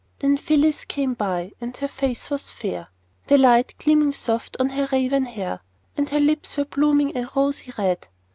Then 0.17 0.35
Phyllis 0.37 0.83
came 0.85 1.13
by, 1.13 1.51
and 1.61 1.77
her 1.77 1.87
face 1.87 2.31
was 2.31 2.51
fair, 2.51 2.87
The 3.27 3.37
light 3.37 3.75
gleamed 3.77 4.15
soft 4.15 4.57
on 4.59 4.69
her 4.69 4.89
raven 4.91 5.25
hair; 5.25 5.59
And 5.95 6.09
her 6.09 6.19
lips 6.19 6.57
were 6.57 6.65
blooming 6.65 7.15
a 7.15 7.29
rosy 7.35 7.71
red. 7.77 8.07